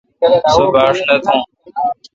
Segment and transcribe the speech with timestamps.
[0.53, 1.41] سو باݭ نہ تھوں۔